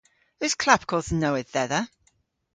Eus 0.43 0.55
klapkodh 0.63 1.11
nowydh 1.21 1.53
dhedha? 1.53 1.81